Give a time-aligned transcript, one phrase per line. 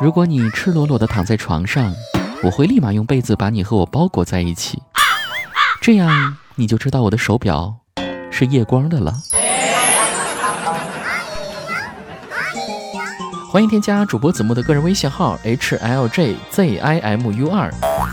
[0.00, 1.92] 如果你赤裸裸的躺在床上，
[2.44, 4.80] 我会立马用被子把你和我包裹在一起，
[5.80, 7.74] 这样你就知道我的手表
[8.30, 9.12] 是夜光的了。
[13.50, 17.68] 欢迎添加主播子木的个人微信号 h l j z i m u 二，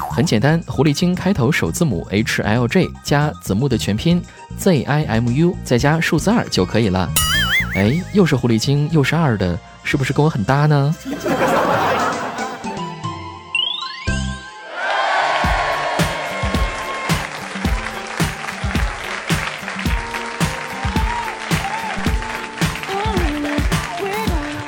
[0.10, 4.20] 很简单，狐狸精开头首字母 h l j 加子木的全拼
[4.58, 7.08] z i m u 再加数字二就可以了。
[7.76, 10.96] 哎，又是狐狸精又是二的，是不是跟我很搭呢？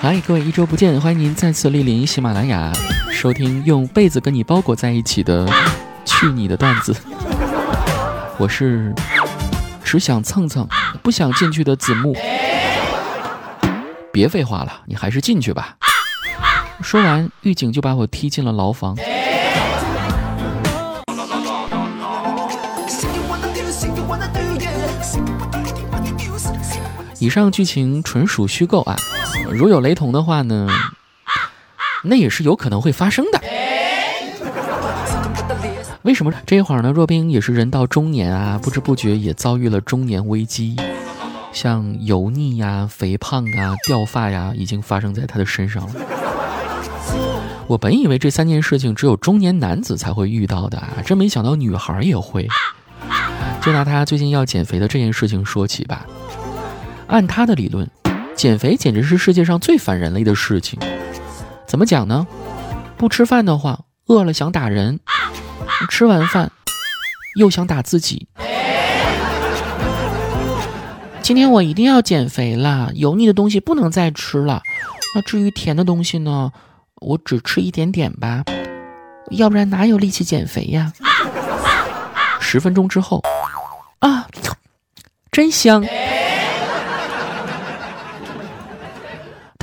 [0.09, 2.71] 嗨，各位，一周不见，欢迎您再次莅临喜马拉雅，
[3.11, 5.45] 收听用被子跟你包裹在一起的
[6.05, 6.95] 去你的段子。
[8.37, 8.95] 我是
[9.83, 10.65] 只想蹭蹭，
[11.03, 12.15] 不想进去的子木。
[14.13, 15.75] 别废话了，你还是进去吧。
[16.81, 18.95] 说完，狱警就把我踢进了牢房。
[27.19, 28.95] 以上剧情纯属虚构啊。
[29.51, 30.67] 如有雷同的话呢，
[32.03, 33.41] 那也是有可能会发生的。
[36.03, 36.91] 为什么这一会儿呢？
[36.91, 40.77] 若冰也是人到中年啊，不知不觉也遭遇了中年危机，
[41.51, 45.93] 像油腻呀、肥胖啊、掉发呀，已经发生在他的身上了。
[47.67, 52.47] 我本以为这三件事情只有中年男子才会遇到的啊，真没想到女孩也会。
[53.61, 56.05] 就拿他最近要减肥的这件事情说起吧，
[57.07, 57.89] 按他的理论。
[58.35, 60.79] 减肥简直是世界上最反人类的事情，
[61.65, 62.27] 怎么讲呢？
[62.95, 64.99] 不吃饭的话，饿了想打人；
[65.89, 66.51] 吃完饭，
[67.39, 68.27] 又想打自己。
[71.23, 74.61] 今天我一定要减肥啦，油腻的东西不能再吃了。
[75.15, 76.51] 那至于甜的东西呢，
[77.01, 78.43] 我只吃一点点吧，
[79.31, 80.93] 要不然哪有力气减肥呀？
[82.39, 83.23] 十分钟之后，
[83.99, 84.27] 啊，
[85.31, 85.83] 真香！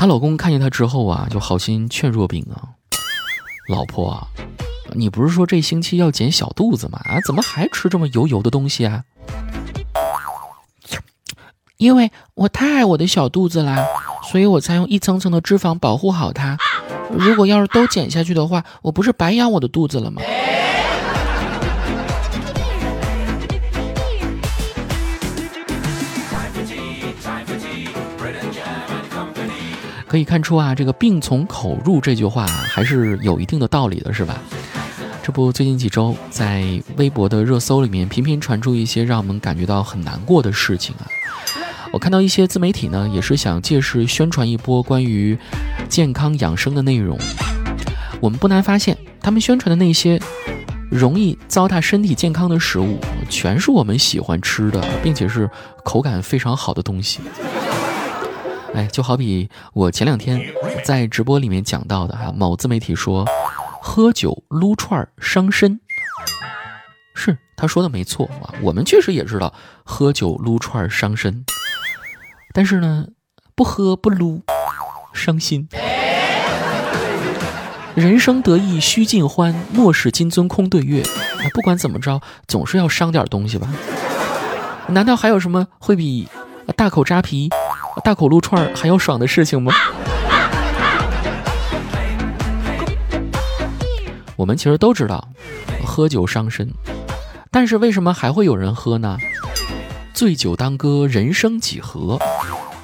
[0.05, 2.77] 她老公看见她之后啊，就好心劝若冰啊
[3.73, 4.29] ：“老婆啊，
[4.93, 7.01] 你不是说这星期要减小肚子吗？
[7.07, 9.03] 啊，怎么还吃这么油油的东西啊？”
[11.79, 13.83] 因为我太爱我的小肚子啦，
[14.31, 16.59] 所以我才用一层层的脂肪保护好它。
[17.11, 20.21] 如果要是都减下去的话，我不是白养我的肚子了吗？
[30.15, 34.41] 可以看出啊，这个“病从口入”这句话还是有一定的道理的，是吧？
[35.25, 36.65] 这不，最近几周在
[36.97, 41.11] 微博的热搜里面频频传出一些让我们感觉到很难过的事情啊。
[41.93, 45.37] 我看到一些自媒体呢，也是想借势宣传一波关于
[45.89, 47.19] 健康养生的内容。
[48.21, 50.21] 我们不难发现，他们宣传的那些
[50.89, 55.51] 容易糟蹋身体健康的食物，全是我们喜欢吃的，并且是
[55.83, 57.19] 口感非常好的东西。
[58.75, 60.41] 哎，就好比我前两天
[60.85, 63.25] 在直播里面讲到的哈，某自媒体说
[63.81, 65.79] 喝酒撸串伤身，
[67.15, 71.45] 是他说的没错啊，我们确实也知道喝酒撸串伤身，
[72.53, 73.07] 但是呢，
[73.55, 74.43] 不喝不撸
[75.13, 75.69] 伤心。
[77.95, 81.01] 人生得意须尽欢，莫使金樽空对月。
[81.53, 83.69] 不管怎么着，总是要伤点东西吧？
[84.89, 86.27] 难道还有什么会比
[86.75, 87.51] 大口扎啤？
[88.03, 89.73] 大口撸串还要爽的事情吗？
[94.37, 95.29] 我们其实都知道，
[95.87, 96.69] 喝酒伤身，
[97.51, 99.17] 但是为什么还会有人喝呢？
[100.13, 102.19] 醉酒当歌，人生几何？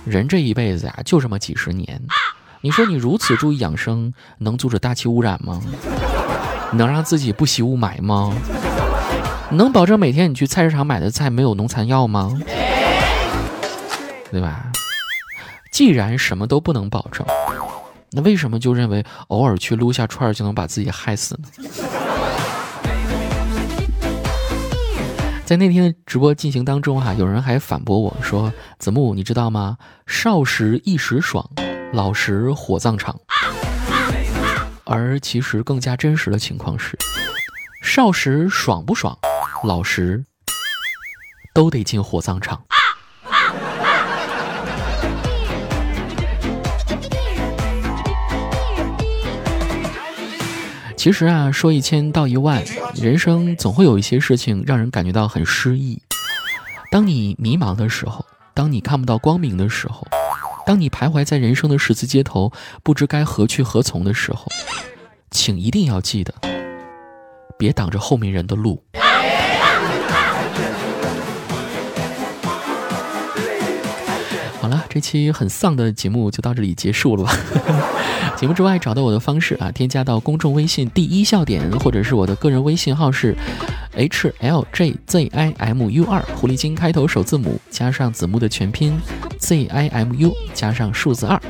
[0.05, 2.01] 人这一辈子呀，就这么几十年。
[2.63, 5.61] 你说你如此注意养生，能阻止大气污染吗？
[6.73, 8.33] 能让自己不吸雾霾吗？
[9.51, 12.33] 能保证每天你去菜市场买的菜没有农残药吗？
[14.31, 14.70] 对吧？
[15.71, 17.27] 既然什么都不能保证，
[18.11, 21.49] 那为什么就认为偶尔去撸下串就能把自己害死呢？
[25.45, 29.77] 在那天的直播进行当中，哈，有人还反驳我说：“子木，你知道吗？
[30.07, 31.49] 少时一时爽，
[31.93, 33.19] 老时火葬场。”
[34.87, 36.97] 而其实更加真实的情况是，
[37.83, 39.17] 少时爽不爽，
[39.65, 40.25] 老时
[41.53, 42.61] 都得进火葬场。
[51.01, 52.63] 其实啊，说一千道一万，
[52.95, 55.99] 人生总会有一些事情让人感觉到很失意。
[56.91, 60.07] 当你迷茫的时候，当你看不到光明的时候，
[60.67, 62.53] 当你徘徊在人生的十字街头，
[62.83, 64.45] 不知该何去何从的时候，
[65.31, 66.35] 请一定要记得，
[67.57, 68.85] 别挡着后面人的路。
[74.61, 77.27] 好了，这期很丧的节目就到这里结束了。
[78.37, 83.35] 节目之外找到我的方式啊，添加到公众微信第一笑点，或者是我的个人微信号是
[83.95, 89.01] h l j z i m u 二，狐狸精开头首字母加上子木的全拼
[89.39, 91.41] z i m u 加上数字二。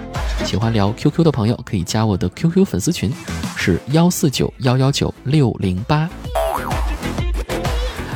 [0.45, 3.13] 喜欢聊 QQ 的朋友可以加我的 QQ 粉丝群，
[3.56, 6.09] 是幺四九幺幺九六零八。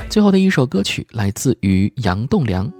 [0.09, 2.67] 最后的一首歌曲来自于杨栋梁，《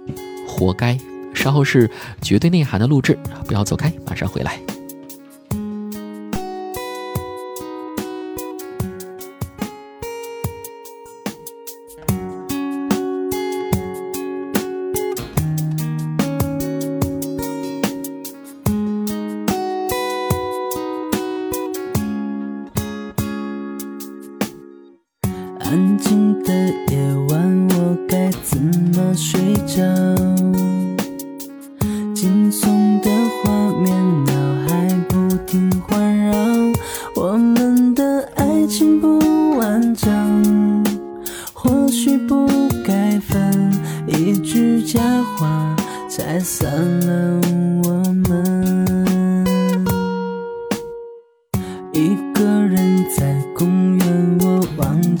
[0.47, 0.93] 活该》。
[1.35, 1.89] 稍后是
[2.21, 4.74] 绝对内涵的录制，不要走开，马上回来。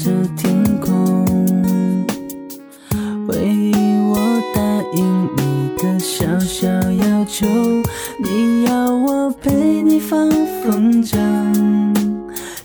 [0.05, 1.25] 着天空。
[3.27, 3.73] 回忆
[4.07, 4.15] 我
[4.53, 4.61] 答
[4.95, 7.47] 应你的小小要求，
[8.23, 10.29] 你要我陪你放
[10.61, 11.17] 风筝，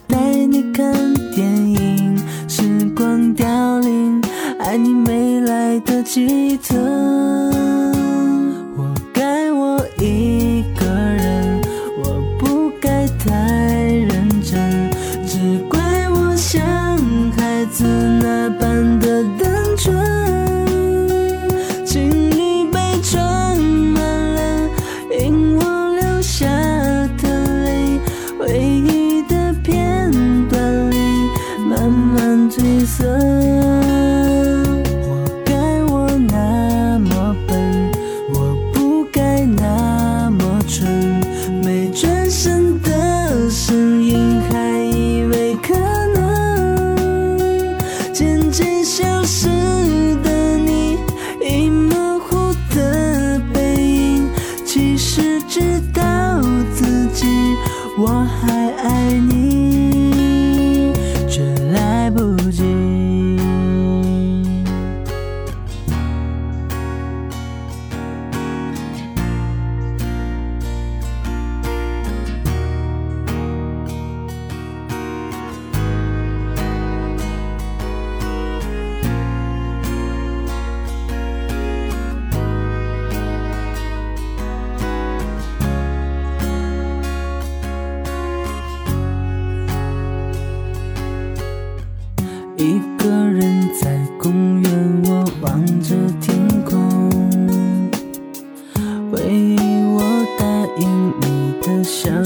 [0.07, 0.93] 带你看
[1.35, 2.63] 电影，时
[2.95, 4.21] 光凋零，
[4.59, 7.60] 爱你没来得及等。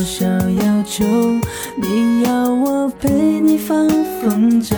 [0.04, 1.02] 小要求，
[1.76, 3.08] 你要我陪
[3.40, 3.88] 你放
[4.20, 4.76] 风筝，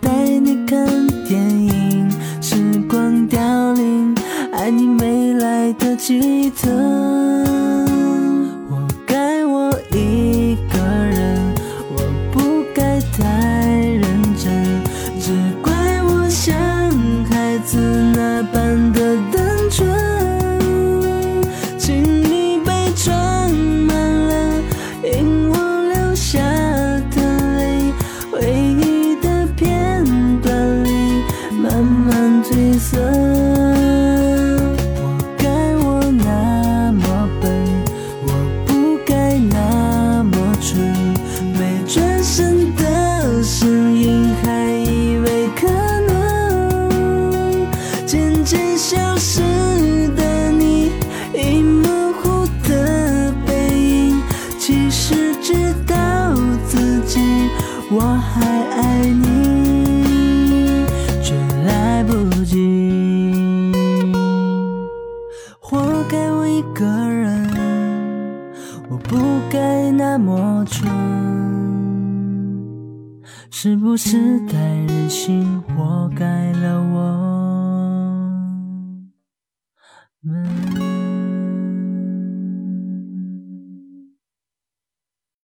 [0.00, 0.86] 带你看
[1.26, 2.08] 电影，
[2.40, 2.54] 时
[2.88, 4.14] 光凋零，
[4.52, 6.68] 爱你没来得及走。
[48.34, 49.40] 渐渐消失
[50.16, 50.90] 的你，
[51.32, 54.20] 已模糊的背影，
[54.58, 56.34] 其实知道
[56.66, 57.20] 自己
[57.92, 60.84] 我还爱你，
[61.22, 62.14] 却来不
[62.44, 63.72] 及。
[65.60, 67.48] 活该我一个人，
[68.88, 69.16] 我不
[69.48, 70.90] 该那么蠢，
[73.48, 77.43] 是不是太任性，活该了我。
[80.24, 80.83] 们？